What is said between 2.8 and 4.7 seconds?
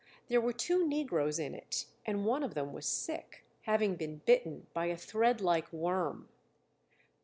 sick, having been bitten